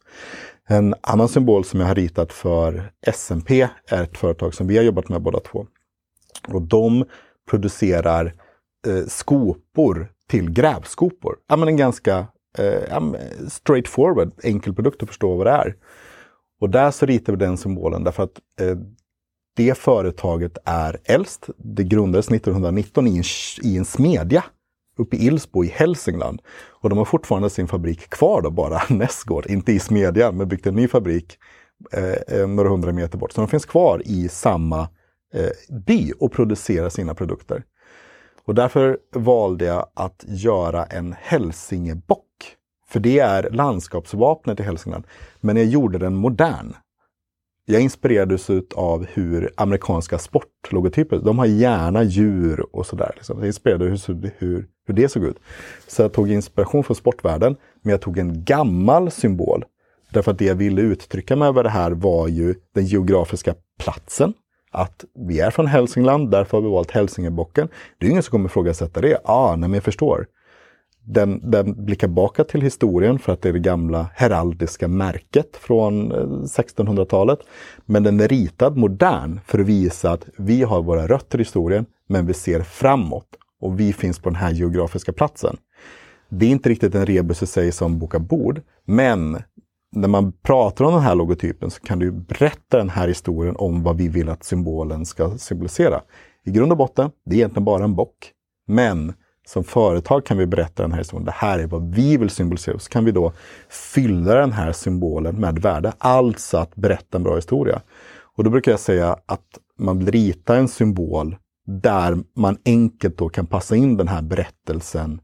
En 0.67 0.95
annan 1.01 1.27
symbol 1.27 1.65
som 1.65 1.79
jag 1.79 1.87
har 1.87 1.95
ritat 1.95 2.33
för 2.33 2.91
SMP 3.07 3.69
är 3.89 4.03
ett 4.03 4.17
företag 4.17 4.53
som 4.53 4.67
vi 4.67 4.77
har 4.77 4.83
jobbat 4.83 5.09
med 5.09 5.21
båda 5.21 5.39
två. 5.39 5.67
Och 6.47 6.61
de 6.61 7.05
producerar 7.49 8.33
eh, 8.87 9.05
skopor 9.07 10.11
till 10.29 10.49
grävskopor. 10.49 11.35
Ja, 11.47 11.55
men 11.55 11.67
en 11.67 11.77
ganska 11.77 12.27
eh, 12.57 12.99
straightforward, 13.49 14.31
enkel 14.43 14.73
produkt 14.73 15.03
att 15.03 15.09
förstå 15.09 15.35
vad 15.35 15.47
det 15.47 15.51
är. 15.51 15.75
Och 16.61 16.69
där 16.69 16.91
så 16.91 17.05
ritar 17.05 17.33
vi 17.33 17.39
den 17.39 17.57
symbolen 17.57 18.03
därför 18.03 18.23
att 18.23 18.39
eh, 18.59 18.77
det 19.55 19.77
företaget 19.77 20.57
är 20.65 20.99
äldst. 21.05 21.49
Det 21.57 21.83
grundades 21.83 22.31
1919 22.31 23.07
i 23.07 23.17
en, 23.17 23.23
i 23.63 23.77
en 23.77 23.85
smedja 23.85 24.43
uppe 24.97 25.15
i 25.15 25.25
Ilsbo 25.25 25.63
i 25.63 25.67
Hälsingland. 25.67 26.41
Och 26.81 26.89
de 26.89 26.97
har 26.97 27.05
fortfarande 27.05 27.49
sin 27.49 27.67
fabrik 27.67 28.09
kvar 28.09 28.41
då, 28.41 28.51
bara 28.51 28.81
Näsgård, 28.89 29.45
inte 29.45 29.71
i 29.71 29.79
smedjan, 29.79 30.37
men 30.37 30.47
byggt 30.47 30.67
en 30.67 30.75
ny 30.75 30.87
fabrik 30.87 31.37
eh, 31.91 32.39
eh, 32.39 32.47
några 32.47 32.69
hundra 32.69 32.91
meter 32.91 33.17
bort. 33.17 33.31
Så 33.31 33.41
de 33.41 33.47
finns 33.47 33.65
kvar 33.65 34.01
i 34.05 34.29
samma 34.29 34.81
eh, 35.33 35.77
by 35.85 36.11
och 36.19 36.31
producerar 36.31 36.89
sina 36.89 37.15
produkter. 37.15 37.63
Och 38.45 38.55
därför 38.55 38.97
valde 39.15 39.65
jag 39.65 39.87
att 39.93 40.25
göra 40.27 40.85
en 40.85 41.15
hälsingebock. 41.21 42.25
För 42.87 42.99
det 42.99 43.19
är 43.19 43.49
landskapsvapnet 43.49 44.59
i 44.59 44.63
Hälsingland. 44.63 45.07
Men 45.41 45.57
jag 45.57 45.65
gjorde 45.65 45.97
den 45.97 46.15
modern 46.15 46.73
jag 47.65 47.81
inspirerades 47.81 48.49
av 48.75 49.05
hur 49.13 49.51
amerikanska 49.57 50.17
sportlogotyper, 50.19 51.17
de 51.17 51.39
har 51.39 51.45
gärna 51.45 52.03
djur 52.03 52.75
och 52.75 52.85
sådär. 52.85 53.11
Liksom. 53.15 53.39
Jag 53.39 53.47
inspirerades 53.47 54.09
hur, 54.09 54.31
hur, 54.37 54.67
hur 54.87 54.93
det 54.93 55.09
såg 55.09 55.23
ut. 55.23 55.37
Så 55.87 56.01
jag 56.01 56.13
tog 56.13 56.31
inspiration 56.31 56.83
från 56.83 56.95
sportvärlden, 56.95 57.55
men 57.81 57.91
jag 57.91 58.01
tog 58.01 58.17
en 58.17 58.43
gammal 58.43 59.11
symbol. 59.11 59.65
Därför 60.11 60.31
att 60.31 60.39
det 60.39 60.45
jag 60.45 60.55
ville 60.55 60.81
uttrycka 60.81 61.35
med 61.35 61.55
det 61.55 61.69
här 61.69 61.91
var 61.91 62.27
ju 62.27 62.55
den 62.75 62.85
geografiska 62.85 63.55
platsen. 63.79 64.33
Att 64.71 65.05
vi 65.27 65.39
är 65.39 65.51
från 65.51 65.67
Hälsingland, 65.67 66.31
därför 66.31 66.57
har 66.57 66.61
vi 66.61 66.69
valt 66.69 66.91
Hälsingebocken. 66.91 67.67
Det 67.97 68.05
är 68.05 68.09
ingen 68.09 68.23
som 68.23 68.31
kommer 68.31 68.49
ifrågasätta 68.49 69.01
det. 69.01 69.17
Ah, 69.23 69.55
nej 69.55 69.69
men 69.69 69.73
jag 69.73 69.83
förstår. 69.83 70.27
Den, 71.05 71.51
den 71.51 71.85
blickar 71.85 72.07
bakåt 72.07 72.49
till 72.49 72.61
historien 72.61 73.19
för 73.19 73.33
att 73.33 73.41
det 73.41 73.49
är 73.49 73.53
det 73.53 73.59
gamla 73.59 74.09
heraldiska 74.13 74.87
märket 74.87 75.57
från 75.57 76.11
eh, 76.11 76.17
1600-talet. 76.17 77.39
Men 77.85 78.03
den 78.03 78.19
är 78.19 78.27
ritad 78.27 78.77
modern 78.77 79.39
för 79.45 79.59
att 79.59 79.65
visa 79.65 80.11
att 80.11 80.25
vi 80.37 80.63
har 80.63 80.81
våra 80.81 81.07
rötter 81.07 81.37
i 81.37 81.41
historien, 81.41 81.85
men 82.07 82.25
vi 82.25 82.33
ser 82.33 82.61
framåt 82.61 83.27
och 83.61 83.79
vi 83.79 83.93
finns 83.93 84.19
på 84.19 84.29
den 84.29 84.35
här 84.35 84.51
geografiska 84.51 85.13
platsen. 85.13 85.57
Det 86.29 86.45
är 86.45 86.49
inte 86.49 86.69
riktigt 86.69 86.95
en 86.95 87.05
rebus 87.05 87.43
i 87.43 87.47
sig 87.47 87.71
som 87.71 87.99
bokar 87.99 88.19
bord, 88.19 88.61
men 88.85 89.37
när 89.91 90.07
man 90.07 90.31
pratar 90.31 90.85
om 90.85 90.93
den 90.93 91.01
här 91.01 91.15
logotypen 91.15 91.71
så 91.71 91.81
kan 91.81 91.99
du 91.99 92.11
berätta 92.11 92.77
den 92.77 92.89
här 92.89 93.07
historien 93.07 93.55
om 93.57 93.83
vad 93.83 93.97
vi 93.97 94.07
vill 94.07 94.29
att 94.29 94.43
symbolen 94.43 95.05
ska 95.05 95.37
symbolisera. 95.37 96.01
I 96.45 96.51
grund 96.51 96.71
och 96.71 96.77
botten, 96.77 97.11
det 97.25 97.35
är 97.35 97.37
egentligen 97.37 97.65
bara 97.65 97.83
en 97.83 97.95
bock. 97.95 98.31
Men 98.67 99.13
som 99.45 99.63
företag 99.63 100.25
kan 100.25 100.37
vi 100.37 100.45
berätta 100.45 100.83
den 100.83 100.91
här 100.91 100.99
historien. 100.99 101.25
Det 101.25 101.31
här 101.31 101.59
är 101.59 101.67
vad 101.67 101.95
vi 101.95 102.17
vill 102.17 102.29
symbolisera. 102.29 102.79
Så 102.79 102.89
kan 102.89 103.05
vi 103.05 103.11
då 103.11 103.33
fylla 103.69 104.35
den 104.35 104.51
här 104.51 104.71
symbolen 104.71 105.35
med 105.35 105.59
värde. 105.59 105.93
Alltså 105.97 106.57
att 106.57 106.75
berätta 106.75 107.17
en 107.17 107.23
bra 107.23 107.35
historia. 107.35 107.81
Och 108.35 108.43
då 108.43 108.49
brukar 108.49 108.71
jag 108.71 108.79
säga 108.79 109.17
att 109.25 109.59
man 109.79 110.07
ritar 110.07 110.55
en 110.55 110.67
symbol 110.67 111.35
där 111.65 112.17
man 112.35 112.57
enkelt 112.65 113.17
då 113.17 113.29
kan 113.29 113.45
passa 113.45 113.75
in 113.75 113.97
den 113.97 114.07
här 114.07 114.21
berättelsen 114.21 115.21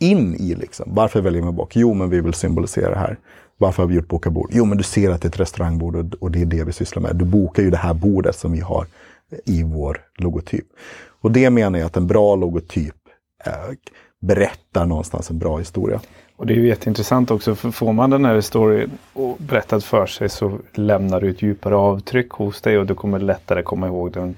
in 0.00 0.34
i. 0.34 0.54
Liksom. 0.54 0.94
Varför 0.94 1.20
väljer 1.20 1.42
man 1.42 1.56
bok? 1.56 1.76
Jo, 1.76 1.94
men 1.94 2.10
vi 2.10 2.20
vill 2.20 2.34
symbolisera 2.34 2.90
det 2.90 2.98
här. 2.98 3.18
Varför 3.58 3.82
har 3.82 3.88
vi 3.88 3.94
gjort 3.94 4.08
boka 4.08 4.30
bord? 4.30 4.50
Jo, 4.52 4.64
men 4.64 4.78
du 4.78 4.84
ser 4.84 5.10
att 5.10 5.22
det 5.22 5.26
är 5.26 5.30
ett 5.30 5.40
restaurangbord 5.40 6.14
och 6.14 6.30
det 6.30 6.42
är 6.42 6.46
det 6.46 6.64
vi 6.64 6.72
sysslar 6.72 7.02
med. 7.02 7.16
Du 7.16 7.24
bokar 7.24 7.62
ju 7.62 7.70
det 7.70 7.76
här 7.76 7.94
bordet 7.94 8.36
som 8.36 8.52
vi 8.52 8.60
har 8.60 8.86
i 9.44 9.62
vår 9.62 10.00
logotyp. 10.18 10.66
Och 11.20 11.32
det 11.32 11.50
menar 11.50 11.78
jag 11.78 11.86
att 11.86 11.96
en 11.96 12.06
bra 12.06 12.36
logotyp 12.36 12.94
berättar 14.20 14.86
någonstans 14.86 15.30
en 15.30 15.38
bra 15.38 15.58
historia. 15.58 16.00
Och 16.36 16.46
det 16.46 16.54
är 16.54 16.56
ju 16.56 16.68
jätteintressant 16.68 17.30
också, 17.30 17.54
för 17.54 17.70
får 17.70 17.92
man 17.92 18.10
den 18.10 18.24
här 18.24 18.34
historien 18.34 18.90
berättad 19.38 19.80
för 19.80 20.06
sig 20.06 20.28
så 20.28 20.58
lämnar 20.74 21.20
du 21.20 21.30
ett 21.30 21.42
djupare 21.42 21.76
avtryck 21.76 22.30
hos 22.30 22.60
dig 22.60 22.78
och 22.78 22.86
du 22.86 22.94
kommer 22.94 23.18
lättare 23.18 23.62
komma 23.62 23.86
ihåg 23.86 24.12
den 24.12 24.34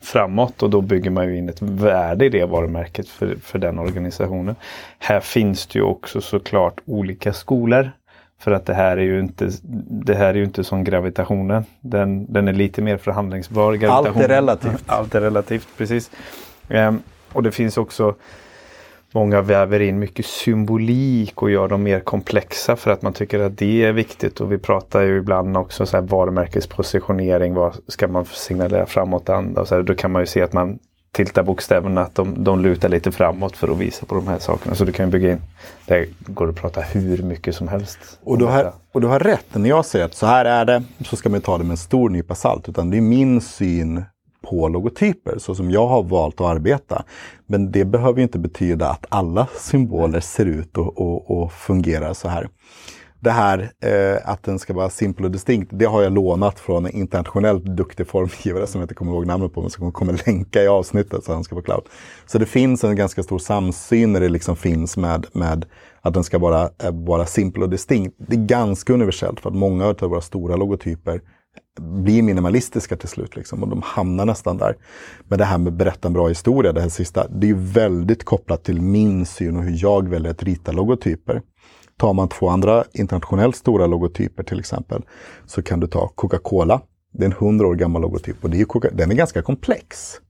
framåt 0.00 0.62
och 0.62 0.70
då 0.70 0.80
bygger 0.80 1.10
man 1.10 1.28
ju 1.28 1.38
in 1.38 1.48
ett 1.48 1.62
värde 1.62 2.24
i 2.24 2.28
det 2.28 2.44
varumärket 2.44 3.08
för, 3.08 3.36
för 3.42 3.58
den 3.58 3.78
organisationen. 3.78 4.54
Här 4.98 5.20
finns 5.20 5.66
det 5.66 5.78
ju 5.78 5.84
också 5.84 6.20
såklart 6.20 6.80
olika 6.84 7.32
skolor. 7.32 7.90
För 8.38 8.50
att 8.50 8.66
det 8.66 8.74
här 8.74 8.96
är 8.96 9.02
ju 9.02 9.20
inte, 9.20 9.50
det 9.88 10.14
här 10.14 10.26
är 10.26 10.34
ju 10.34 10.44
inte 10.44 10.64
som 10.64 10.84
gravitationen. 10.84 11.64
Den, 11.80 12.32
den 12.32 12.48
är 12.48 12.52
lite 12.52 12.82
mer 12.82 12.96
förhandlingsbar. 12.96 13.84
Allt 13.84 14.16
är 14.16 14.28
relativt. 14.28 14.82
Allt 14.86 15.14
är 15.14 15.20
relativt, 15.20 15.68
precis. 15.76 16.10
Um, 16.68 17.02
och 17.32 17.42
det 17.42 17.52
finns 17.52 17.78
också 17.78 18.14
Många 19.12 19.42
väver 19.42 19.80
in 19.80 19.98
mycket 19.98 20.26
symbolik 20.26 21.42
och 21.42 21.50
gör 21.50 21.68
dem 21.68 21.82
mer 21.82 22.00
komplexa 22.00 22.76
för 22.76 22.90
att 22.90 23.02
man 23.02 23.12
tycker 23.12 23.40
att 23.40 23.58
det 23.58 23.84
är 23.84 23.92
viktigt. 23.92 24.40
Och 24.40 24.52
vi 24.52 24.58
pratar 24.58 25.02
ju 25.02 25.18
ibland 25.18 25.56
också 25.56 25.86
så 25.86 25.96
här 25.96 26.04
varumärkespositionering. 26.04 27.54
Vad 27.54 27.76
ska 27.88 28.08
man 28.08 28.24
signalera 28.24 28.86
framåt? 28.86 29.28
Andra? 29.28 29.60
Och 29.60 29.68
så 29.68 29.74
här, 29.74 29.82
då 29.82 29.94
kan 29.94 30.12
man 30.12 30.22
ju 30.22 30.26
se 30.26 30.42
att 30.42 30.52
man 30.52 30.78
tiltar 31.12 31.42
bokstäverna, 31.42 32.00
att 32.00 32.14
de, 32.14 32.44
de 32.44 32.60
lutar 32.60 32.88
lite 32.88 33.12
framåt 33.12 33.56
för 33.56 33.68
att 33.68 33.78
visa 33.78 34.06
på 34.06 34.14
de 34.14 34.28
här 34.28 34.38
sakerna. 34.38 34.74
Så 34.74 34.84
du 34.84 34.92
kan 34.92 35.10
bygga 35.10 35.32
in, 35.32 35.42
det 35.86 36.08
går 36.26 36.48
att 36.48 36.56
prata 36.56 36.80
hur 36.80 37.22
mycket 37.22 37.54
som 37.54 37.68
helst. 37.68 37.98
Och 38.24 38.38
du, 38.38 38.44
har, 38.44 38.72
och 38.92 39.00
du 39.00 39.06
har 39.06 39.20
rätt, 39.20 39.46
när 39.54 39.68
jag 39.68 39.84
säger 39.84 40.04
att 40.04 40.14
så 40.14 40.26
här 40.26 40.44
är 40.44 40.64
det, 40.64 40.82
så 41.04 41.16
ska 41.16 41.28
man 41.28 41.40
ta 41.40 41.58
det 41.58 41.64
med 41.64 41.70
en 41.70 41.76
stor 41.76 42.10
nypa 42.10 42.34
salt. 42.34 42.68
Utan 42.68 42.90
det 42.90 42.96
är 42.96 43.00
min 43.00 43.40
syn 43.40 44.04
på 44.48 44.68
logotyper, 44.68 45.38
så 45.38 45.54
som 45.54 45.70
jag 45.70 45.86
har 45.86 46.02
valt 46.02 46.40
att 46.40 46.46
arbeta. 46.46 47.04
Men 47.46 47.72
det 47.72 47.84
behöver 47.84 48.22
inte 48.22 48.38
betyda 48.38 48.88
att 48.88 49.06
alla 49.08 49.46
symboler 49.56 50.20
ser 50.20 50.46
ut 50.46 50.76
och, 50.76 51.00
och, 51.00 51.30
och 51.30 51.52
fungerar 51.52 52.14
så 52.14 52.28
här. 52.28 52.48
Det 53.20 53.30
här 53.30 53.70
eh, 53.80 54.30
att 54.30 54.42
den 54.42 54.58
ska 54.58 54.74
vara 54.74 54.90
simpel 54.90 55.24
och 55.24 55.30
distinkt, 55.30 55.70
det 55.74 55.84
har 55.84 56.02
jag 56.02 56.12
lånat 56.12 56.60
från 56.60 56.86
en 56.86 56.92
internationellt 56.92 57.64
duktig 57.64 58.06
formgivare 58.06 58.66
som 58.66 58.80
jag 58.80 58.84
inte 58.84 58.94
kommer 58.94 59.12
ihåg 59.12 59.26
namnet 59.26 59.54
på, 59.54 59.60
men 59.60 59.70
som 59.70 59.92
kommer 59.92 60.22
länka 60.26 60.62
i 60.62 60.68
avsnittet 60.68 61.24
så 61.24 61.32
han 61.32 61.44
ska 61.44 61.54
vara 61.54 61.64
klar. 61.64 61.82
Så 62.26 62.38
det 62.38 62.46
finns 62.46 62.84
en 62.84 62.96
ganska 62.96 63.22
stor 63.22 63.38
samsyn 63.38 64.12
när 64.12 64.20
det 64.20 64.28
liksom 64.28 64.56
finns 64.56 64.96
med, 64.96 65.26
med 65.32 65.66
att 66.00 66.14
den 66.14 66.24
ska 66.24 66.38
vara, 66.38 66.62
eh, 66.62 66.92
vara 66.92 67.26
simpel 67.26 67.62
och 67.62 67.70
distinkt. 67.70 68.16
Det 68.18 68.36
är 68.36 68.46
ganska 68.46 68.92
universellt 68.92 69.40
för 69.40 69.50
att 69.50 69.56
många 69.56 69.86
av 69.86 70.10
våra 70.10 70.20
stora 70.20 70.56
logotyper 70.56 71.20
blir 71.80 72.22
minimalistiska 72.22 72.96
till 72.96 73.08
slut. 73.08 73.36
Liksom, 73.36 73.62
och 73.62 73.68
de 73.68 73.82
hamnar 73.82 74.24
nästan 74.24 74.56
där. 74.56 74.76
Men 75.24 75.38
det 75.38 75.44
här 75.44 75.58
med 75.58 75.72
berätta 75.72 76.08
en 76.08 76.14
bra 76.14 76.28
historia, 76.28 76.72
det 76.72 76.80
här 76.80 76.88
sista, 76.88 77.28
det 77.28 77.50
är 77.50 77.54
väldigt 77.54 78.24
kopplat 78.24 78.64
till 78.64 78.80
min 78.80 79.26
syn 79.26 79.56
och 79.56 79.62
hur 79.62 79.82
jag 79.82 80.08
väljer 80.08 80.30
att 80.30 80.42
rita 80.42 80.72
logotyper. 80.72 81.42
Tar 81.96 82.12
man 82.12 82.28
två 82.28 82.48
andra 82.48 82.84
internationellt 82.92 83.56
stora 83.56 83.86
logotyper 83.86 84.42
till 84.42 84.60
exempel, 84.60 85.02
så 85.46 85.62
kan 85.62 85.80
du 85.80 85.86
ta 85.86 86.08
Coca-Cola. 86.08 86.80
Det 87.12 87.24
är 87.24 87.26
en 87.26 87.32
hundra 87.32 87.66
år 87.66 87.74
gammal 87.74 88.02
logotyp 88.02 88.44
och 88.44 88.50
det 88.50 88.60
är 88.60 88.64
Coca 88.64 88.90
den 88.92 89.10
är 89.10 89.14
ganska 89.14 89.42
komplex. 89.42 90.20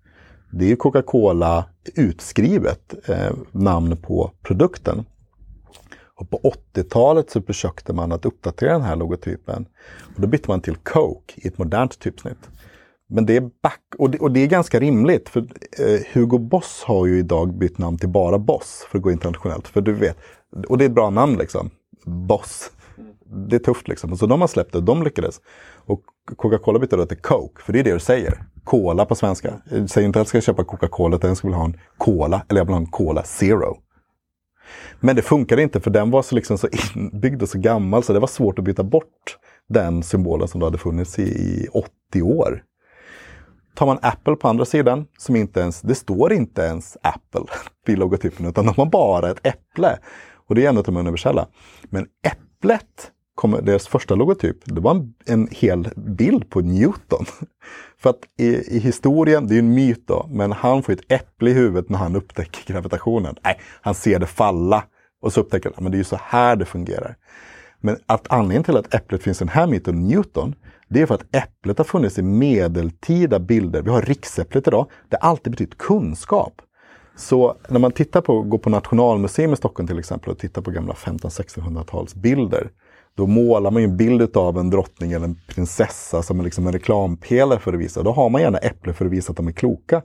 Det 0.52 0.72
är 0.72 0.76
Coca-Cola 0.76 1.64
utskrivet, 1.94 3.08
eh, 3.08 3.32
namn 3.52 3.96
på 3.96 4.32
produkten. 4.42 5.04
Och 6.16 6.30
på 6.30 6.52
80-talet 6.74 7.30
så 7.30 7.42
försökte 7.42 7.92
man 7.92 8.12
att 8.12 8.24
uppdatera 8.24 8.72
den 8.72 8.82
här 8.82 8.96
logotypen. 8.96 9.66
Och 10.14 10.20
då 10.20 10.26
bytte 10.26 10.50
man 10.50 10.60
till 10.60 10.76
Coke 10.76 11.34
i 11.36 11.48
ett 11.48 11.58
modernt 11.58 11.98
typsnitt. 11.98 12.50
Men 13.08 13.26
det 13.26 13.36
är 13.36 13.50
back 13.62 13.82
och 13.98 14.10
det, 14.10 14.18
och 14.18 14.30
det 14.30 14.40
är 14.40 14.46
ganska 14.46 14.80
rimligt 14.80 15.28
för 15.28 15.40
eh, 15.78 16.00
Hugo 16.12 16.38
Boss 16.38 16.82
har 16.86 17.06
ju 17.06 17.18
idag 17.18 17.58
bytt 17.58 17.78
namn 17.78 17.98
till 17.98 18.08
bara 18.08 18.38
Boss 18.38 18.86
för 18.90 18.98
att 18.98 19.02
gå 19.02 19.10
internationellt. 19.10 19.68
För 19.68 19.80
du 19.80 19.92
vet, 19.92 20.16
och 20.68 20.78
det 20.78 20.84
är 20.84 20.88
ett 20.88 20.94
bra 20.94 21.10
namn 21.10 21.36
liksom. 21.36 21.70
Boss. 22.04 22.70
Det 23.48 23.56
är 23.56 23.60
tufft 23.60 23.88
liksom. 23.88 24.16
Så 24.16 24.26
de 24.26 24.40
har 24.40 24.48
släppt 24.48 24.72
det, 24.72 24.80
de 24.80 25.02
lyckades. 25.02 25.40
Och 25.86 26.00
Coca-Cola 26.36 26.78
bytte 26.78 26.96
då 26.96 27.06
till 27.06 27.20
Coke, 27.20 27.62
för 27.62 27.72
det 27.72 27.78
är 27.78 27.84
det 27.84 27.92
du 27.92 28.00
säger. 28.00 28.42
Cola 28.64 29.04
på 29.04 29.14
svenska. 29.14 29.54
Säg 29.70 29.88
säger 29.88 30.06
inte 30.06 30.20
att 30.20 30.20
jag 30.20 30.42
ska 30.42 30.52
köpa 30.52 30.64
Coca-Cola, 30.64 31.16
utan 31.16 31.28
jag 31.28 31.36
skulle 31.36 31.48
vilja 31.48 31.58
ha 31.58 31.66
en 31.66 31.80
Cola, 31.98 32.42
eller 32.48 32.60
jag 32.60 32.64
vill 32.64 32.74
ha 32.74 32.80
en 32.80 32.90
Cola 32.90 33.22
Zero. 33.22 33.78
Men 35.00 35.16
det 35.16 35.22
funkade 35.22 35.62
inte 35.62 35.80
för 35.80 35.90
den 35.90 36.10
var 36.10 36.22
så, 36.22 36.34
liksom 36.34 36.58
så 36.58 36.68
inbyggd 36.94 37.42
och 37.42 37.48
så 37.48 37.58
gammal 37.58 38.02
så 38.02 38.12
det 38.12 38.20
var 38.20 38.26
svårt 38.26 38.58
att 38.58 38.64
byta 38.64 38.82
bort 38.82 39.38
den 39.68 40.02
symbolen 40.02 40.48
som 40.48 40.60
då 40.60 40.66
hade 40.66 40.78
funnits 40.78 41.18
i, 41.18 41.22
i 41.22 41.68
80 41.72 42.22
år. 42.22 42.62
Tar 43.74 43.86
man 43.86 43.98
Apple 44.02 44.36
på 44.36 44.48
andra 44.48 44.64
sidan, 44.64 45.06
som 45.18 45.36
inte 45.36 45.60
ens, 45.60 45.80
det 45.80 45.94
står 45.94 46.32
inte 46.32 46.62
ens 46.62 46.96
Apple 47.02 47.44
vid 47.86 47.98
logotypen 47.98 48.46
utan 48.46 48.66
de 48.66 48.74
har 48.76 48.86
bara 48.86 49.30
ett 49.30 49.46
äpple. 49.46 49.98
Och 50.48 50.54
det 50.54 50.64
är 50.64 50.68
ändå 50.68 50.82
till 50.82 50.94
de 50.94 51.00
universella. 51.00 51.48
Men 51.82 52.06
äpplet 52.26 53.12
kom, 53.36 53.58
deras 53.62 53.88
första 53.88 54.14
logotyp, 54.14 54.56
det 54.64 54.80
var 54.80 54.90
en, 54.90 55.14
en 55.26 55.48
hel 55.50 55.88
bild 55.96 56.50
på 56.50 56.60
Newton. 56.60 57.24
För 57.98 58.10
att 58.10 58.20
i, 58.38 58.76
i, 58.76 58.78
historien, 58.78 59.46
det 59.46 59.54
är 59.54 59.58
en 59.58 59.74
myt 59.74 60.02
då, 60.06 60.26
men 60.30 60.52
han 60.52 60.82
får 60.82 60.92
ett 60.92 61.12
äpple 61.12 61.50
i 61.50 61.52
huvudet 61.52 61.90
när 61.90 61.98
han 61.98 62.16
upptäcker 62.16 62.72
gravitationen. 62.72 63.34
Nej, 63.44 63.60
han 63.80 63.94
ser 63.94 64.18
det 64.18 64.26
falla 64.26 64.84
och 65.22 65.32
så 65.32 65.40
upptäcker 65.40 65.72
han 65.76 65.86
att 65.86 65.92
det 65.92 65.96
är 65.96 65.98
ju 65.98 66.04
så 66.04 66.18
här 66.22 66.56
det 66.56 66.64
fungerar. 66.64 67.16
Men 67.80 67.96
att 68.06 68.32
anledningen 68.32 68.64
till 68.64 68.76
att 68.76 68.94
äpplet 68.94 69.22
finns 69.22 69.40
i 69.40 69.44
den 69.44 69.48
här 69.48 69.66
myten, 69.66 70.08
Newton, 70.08 70.54
det 70.88 71.02
är 71.02 71.06
för 71.06 71.14
att 71.14 71.36
äpplet 71.36 71.78
har 71.78 71.84
funnits 71.84 72.18
i 72.18 72.22
medeltida 72.22 73.38
bilder. 73.38 73.82
Vi 73.82 73.90
har 73.90 74.02
riksäpplet 74.02 74.68
idag. 74.68 74.86
Det 75.08 75.18
har 75.20 75.30
alltid 75.30 75.50
betytt 75.50 75.78
kunskap. 75.78 76.62
Så 77.16 77.56
när 77.68 77.78
man 77.78 77.92
tittar 77.92 78.20
på, 78.20 78.42
går 78.42 78.58
på 78.58 78.70
Nationalmuseum 78.70 79.52
i 79.52 79.56
Stockholm 79.56 79.86
till 79.86 79.98
exempel 79.98 80.30
och 80.30 80.38
tittar 80.38 80.62
på 80.62 80.70
gamla 80.70 80.94
1500-1600-talsbilder 80.94 82.68
då 83.16 83.26
målar 83.26 83.70
man 83.70 83.82
ju 83.82 83.88
en 83.88 83.96
bild 83.96 84.36
av 84.36 84.58
en 84.58 84.70
drottning 84.70 85.12
eller 85.12 85.24
en 85.24 85.40
prinsessa 85.48 86.22
som 86.22 86.40
är 86.40 86.44
liksom 86.44 86.66
en 86.66 86.72
reklampelare 86.72 87.58
för 87.58 87.72
att 87.72 87.80
visa. 87.80 88.02
Då 88.02 88.12
har 88.12 88.28
man 88.28 88.40
gärna 88.40 88.58
äpple 88.58 88.92
för 88.92 89.06
att 89.06 89.12
visa 89.12 89.30
att 89.30 89.36
de 89.36 89.48
är 89.48 89.52
kloka. 89.52 90.02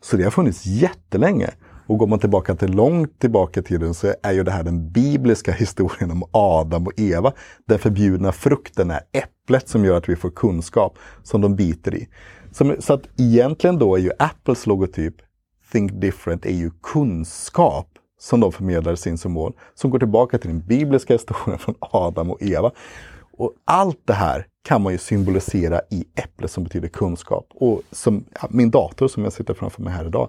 Så 0.00 0.16
det 0.16 0.24
har 0.24 0.30
funnits 0.30 0.66
jättelänge. 0.66 1.50
Och 1.86 1.98
går 1.98 2.06
man 2.06 2.18
tillbaka 2.18 2.54
till 2.54 2.70
långt 2.70 3.18
tillbaka 3.18 3.60
i 3.60 3.62
tiden 3.62 3.94
så 3.94 4.14
är 4.22 4.32
ju 4.32 4.42
det 4.42 4.50
här 4.50 4.62
den 4.62 4.90
bibliska 4.92 5.52
historien 5.58 6.10
om 6.10 6.24
Adam 6.30 6.86
och 6.86 6.92
Eva. 6.96 7.32
Den 7.68 7.78
förbjudna 7.78 8.32
frukten 8.32 8.90
är 8.90 9.00
äpplet 9.12 9.68
som 9.68 9.84
gör 9.84 9.96
att 9.96 10.08
vi 10.08 10.16
får 10.16 10.30
kunskap 10.30 10.98
som 11.22 11.40
de 11.40 11.56
biter 11.56 11.94
i. 11.94 12.08
Så, 12.52 12.76
så 12.78 12.92
att 12.92 13.02
egentligen 13.16 13.78
då 13.78 13.96
är 13.96 14.00
ju 14.00 14.10
Apples 14.18 14.66
logotyp 14.66 15.14
Think 15.72 15.92
Different 15.92 16.46
är 16.46 16.54
ju 16.54 16.70
kunskap 16.82 17.93
som 18.24 18.40
de 18.40 18.52
förmedlar 18.52 18.94
sin 18.94 19.18
symbol, 19.18 19.52
som 19.74 19.90
går 19.90 19.98
tillbaka 19.98 20.38
till 20.38 20.50
den 20.50 20.60
bibliska 20.60 21.14
historien 21.14 21.58
från 21.58 21.74
Adam 21.80 22.30
och 22.30 22.42
Eva. 22.42 22.70
Och 23.32 23.52
allt 23.64 24.00
det 24.04 24.12
här 24.12 24.46
kan 24.62 24.82
man 24.82 24.92
ju 24.92 24.98
symbolisera 24.98 25.80
i 25.90 26.04
äpplet 26.14 26.50
som 26.50 26.64
betyder 26.64 26.88
kunskap. 26.88 27.46
Och 27.50 27.82
som 27.90 28.24
ja, 28.40 28.48
min 28.50 28.70
dator 28.70 29.08
som 29.08 29.24
jag 29.24 29.32
sitter 29.32 29.54
framför 29.54 29.82
mig 29.82 29.92
här 29.92 30.06
idag 30.06 30.28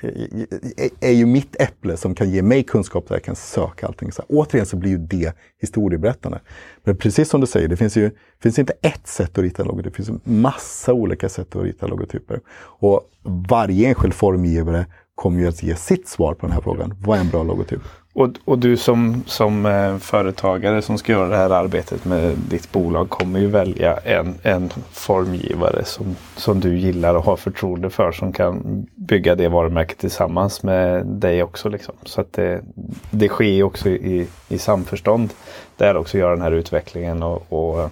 eh, 0.00 0.08
eh, 0.08 0.46
eh, 0.76 0.90
är 1.00 1.12
ju 1.12 1.26
mitt 1.26 1.56
äpple 1.60 1.96
som 1.96 2.14
kan 2.14 2.30
ge 2.30 2.42
mig 2.42 2.62
kunskap 2.62 3.08
där 3.08 3.14
jag 3.14 3.24
kan 3.24 3.36
söka 3.36 3.86
allting. 3.86 4.12
Så 4.12 4.22
återigen 4.28 4.66
så 4.66 4.76
blir 4.76 4.90
ju 4.90 4.98
det 4.98 5.32
historieberättande. 5.60 6.40
Men 6.84 6.96
precis 6.96 7.28
som 7.28 7.40
du 7.40 7.46
säger, 7.46 7.68
det 7.68 7.76
finns 7.76 7.96
ju 7.96 8.10
finns 8.42 8.58
inte 8.58 8.72
ett 8.82 9.06
sätt 9.06 9.38
att 9.38 9.44
rita 9.44 9.62
en 9.62 9.68
logotyp. 9.68 9.96
Det 9.96 10.04
finns 10.04 10.20
massa 10.24 10.92
olika 10.92 11.28
sätt 11.28 11.56
att 11.56 11.62
rita 11.62 11.86
logotyper. 11.86 12.40
Och 12.62 13.10
varje 13.22 13.88
enskild 13.88 14.14
formgivare 14.14 14.86
kommer 15.20 15.40
ju 15.40 15.48
att 15.48 15.62
ge 15.62 15.76
sitt 15.76 16.08
svar 16.08 16.34
på 16.34 16.46
den 16.46 16.54
här 16.54 16.60
frågan. 16.60 16.94
Vad 17.00 17.16
är 17.16 17.20
en 17.20 17.30
bra 17.30 17.42
logotyp? 17.42 17.80
Och, 18.12 18.28
och 18.44 18.58
du 18.58 18.76
som, 18.76 19.22
som 19.26 19.66
eh, 19.66 19.98
företagare 19.98 20.82
som 20.82 20.98
ska 20.98 21.12
göra 21.12 21.28
det 21.28 21.36
här 21.36 21.50
arbetet 21.50 22.04
med 22.04 22.36
ditt 22.50 22.72
bolag 22.72 23.10
kommer 23.10 23.40
ju 23.40 23.46
välja 23.46 23.96
en, 23.96 24.34
en 24.42 24.70
formgivare 24.90 25.84
som, 25.84 26.16
som 26.36 26.60
du 26.60 26.78
gillar 26.78 27.14
och 27.14 27.24
har 27.24 27.36
förtroende 27.36 27.90
för 27.90 28.12
som 28.12 28.32
kan 28.32 28.86
bygga 28.94 29.34
det 29.34 29.48
varumärket 29.48 29.98
tillsammans 29.98 30.62
med 30.62 31.06
dig 31.06 31.42
också. 31.42 31.68
Liksom. 31.68 31.94
Så 32.04 32.20
att 32.20 32.32
det, 32.32 32.62
det 33.10 33.28
sker 33.28 33.62
också 33.62 33.88
i, 33.88 34.26
i 34.48 34.58
samförstånd 34.58 35.32
där 35.76 35.96
också 35.96 36.18
gör 36.18 36.30
den 36.30 36.42
här 36.42 36.52
utvecklingen 36.52 37.22
och, 37.22 37.52
och 37.52 37.90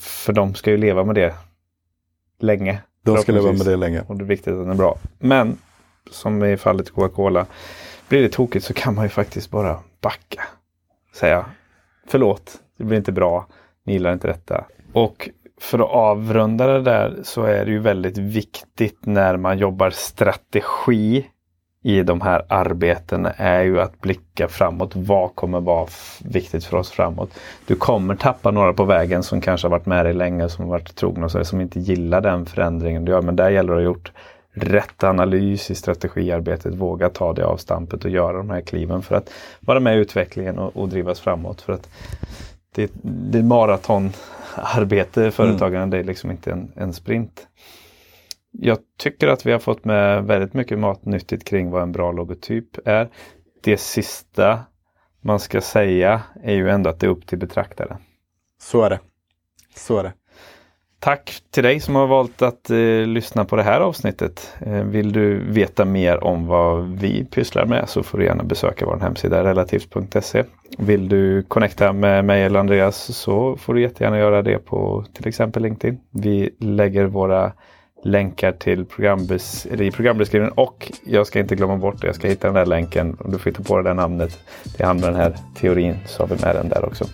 för 0.00 0.32
de 0.32 0.54
ska 0.54 0.70
ju 0.70 0.76
leva 0.76 1.04
med 1.04 1.14
det 1.14 1.34
länge. 2.40 2.78
De 3.04 3.16
ska 3.16 3.32
leva 3.32 3.52
med 3.52 3.66
det 3.66 3.76
länge. 3.76 4.02
Och 4.06 4.16
det 4.16 4.24
är 4.24 4.26
viktigt 4.26 4.52
att 4.52 4.58
den 4.58 4.70
är 4.70 4.74
bra. 4.74 4.98
Men 5.18 5.58
som 6.10 6.44
i 6.44 6.56
fallet 6.56 6.90
Coca-Cola 6.90 7.46
blir 8.08 8.22
det 8.22 8.28
tokigt 8.28 8.64
så 8.64 8.74
kan 8.74 8.94
man 8.94 9.04
ju 9.04 9.08
faktiskt 9.08 9.50
bara 9.50 9.78
backa. 10.00 10.42
Säga 11.14 11.44
förlåt, 12.06 12.60
det 12.78 12.84
blir 12.84 12.98
inte 12.98 13.12
bra, 13.12 13.46
ni 13.84 13.92
gillar 13.92 14.12
inte 14.12 14.28
detta. 14.28 14.64
Och 14.92 15.28
för 15.60 15.78
att 15.78 15.90
avrunda 15.90 16.66
det 16.66 16.82
där 16.82 17.16
så 17.22 17.42
är 17.42 17.64
det 17.64 17.70
ju 17.70 17.78
väldigt 17.78 18.18
viktigt 18.18 18.98
när 19.06 19.36
man 19.36 19.58
jobbar 19.58 19.90
strategi 19.90 21.26
i 21.82 22.02
de 22.02 22.20
här 22.20 22.44
arbetena 22.48 23.30
är 23.30 23.62
ju 23.62 23.80
att 23.80 24.00
blicka 24.00 24.48
framåt. 24.48 24.92
Vad 24.94 25.34
kommer 25.34 25.60
vara 25.60 25.88
viktigt 26.24 26.64
för 26.64 26.76
oss 26.76 26.90
framåt? 26.90 27.30
Du 27.66 27.76
kommer 27.76 28.14
tappa 28.14 28.50
några 28.50 28.72
på 28.72 28.84
vägen 28.84 29.22
som 29.22 29.40
kanske 29.40 29.66
har 29.66 29.70
varit 29.70 29.86
med 29.86 30.06
dig 30.06 30.14
länge, 30.14 30.48
som 30.48 30.64
har 30.64 30.70
varit 30.70 30.94
trogna 30.94 31.26
och 31.26 31.46
som 31.46 31.60
inte 31.60 31.80
gillar 31.80 32.20
den 32.20 32.46
förändringen 32.46 33.04
du 33.04 33.12
gör. 33.12 33.22
Men 33.22 33.36
där 33.36 33.50
gäller 33.50 33.72
det 33.72 33.78
att 33.78 33.84
ha 33.84 33.84
gjort 33.84 34.12
rätt 34.54 35.04
analys 35.04 35.70
i 35.70 35.74
strategiarbetet, 35.74 36.74
våga 36.74 37.08
ta 37.08 37.32
det 37.32 37.46
avstampet 37.46 38.04
och 38.04 38.10
göra 38.10 38.36
de 38.36 38.50
här 38.50 38.60
kliven 38.60 39.02
för 39.02 39.14
att 39.14 39.30
vara 39.60 39.80
med 39.80 39.96
i 39.96 40.00
utvecklingen 40.00 40.58
och, 40.58 40.76
och 40.76 40.88
drivas 40.88 41.20
framåt. 41.20 41.60
För 41.60 41.72
att 41.72 41.88
det, 42.74 42.90
det 43.02 43.38
är 43.38 43.42
maratonarbete, 43.42 45.30
företagande, 45.30 45.78
mm. 45.78 45.90
det 45.90 45.98
är 45.98 46.04
liksom 46.04 46.30
inte 46.30 46.52
en, 46.52 46.72
en 46.76 46.92
sprint. 46.92 47.46
Jag 48.50 48.78
tycker 48.98 49.28
att 49.28 49.46
vi 49.46 49.52
har 49.52 49.58
fått 49.58 49.84
med 49.84 50.24
väldigt 50.24 50.54
mycket 50.54 50.78
matnyttigt 50.78 51.44
kring 51.44 51.70
vad 51.70 51.82
en 51.82 51.92
bra 51.92 52.12
logotyp 52.12 52.88
är. 52.88 53.08
Det 53.62 53.76
sista 53.76 54.60
man 55.20 55.40
ska 55.40 55.60
säga 55.60 56.22
är 56.42 56.54
ju 56.54 56.70
ändå 56.70 56.90
att 56.90 57.00
det 57.00 57.06
är 57.06 57.10
upp 57.10 57.26
till 57.26 57.38
betraktaren. 57.38 57.96
Så 58.60 58.82
är 58.82 58.90
det. 58.90 59.00
Så 59.74 59.98
är 59.98 60.02
det. 60.02 60.12
Tack 61.04 61.42
till 61.50 61.62
dig 61.62 61.80
som 61.80 61.94
har 61.94 62.06
valt 62.06 62.42
att 62.42 62.70
eh, 62.70 62.76
lyssna 63.06 63.44
på 63.44 63.56
det 63.56 63.62
här 63.62 63.80
avsnittet. 63.80 64.52
Eh, 64.66 64.72
vill 64.72 65.12
du 65.12 65.38
veta 65.38 65.84
mer 65.84 66.24
om 66.24 66.46
vad 66.46 66.98
vi 66.98 67.24
pysslar 67.24 67.66
med 67.66 67.88
så 67.88 68.02
får 68.02 68.18
du 68.18 68.24
gärna 68.24 68.42
besöka 68.42 68.86
vår 68.86 68.96
hemsida 68.96 69.44
relativt.se. 69.44 70.44
Vill 70.78 71.08
du 71.08 71.42
connecta 71.42 71.92
med 71.92 72.24
mig 72.24 72.42
eller 72.42 72.60
Andreas 72.60 73.16
så 73.16 73.56
får 73.56 73.74
du 73.74 73.82
jättegärna 73.82 74.18
göra 74.18 74.42
det 74.42 74.58
på 74.58 75.04
till 75.12 75.28
exempel 75.28 75.62
LinkedIn. 75.62 76.00
Vi 76.10 76.50
lägger 76.58 77.04
våra 77.04 77.52
länkar 78.04 78.52
till 78.52 78.84
programbes 78.84 79.66
i 79.66 79.90
programbeskrivningen 79.90 80.54
och 80.56 80.92
jag 81.06 81.26
ska 81.26 81.40
inte 81.40 81.56
glömma 81.56 81.76
bort 81.76 82.00
det. 82.00 82.06
Jag 82.06 82.16
ska 82.16 82.28
hitta 82.28 82.46
den 82.46 82.54
där 82.54 82.66
länken. 82.66 83.14
och 83.14 83.30
du 83.30 83.38
får 83.38 83.50
hitta 83.50 83.62
på 83.62 83.76
det 83.76 83.82
där 83.82 83.94
namnet. 83.94 84.38
Det 84.76 84.82
är 84.82 84.86
han 84.86 85.00
med 85.00 85.08
den 85.08 85.20
här 85.20 85.36
teorin 85.60 85.96
så 86.06 86.22
har 86.22 86.28
vi 86.36 86.44
med 86.44 86.56
den 86.56 86.68
där 86.68 86.84
också. 86.84 87.04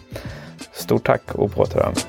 Stort 0.72 1.06
tack 1.06 1.34
och 1.34 1.52
på 1.52 1.62
återhörande. 1.62 2.00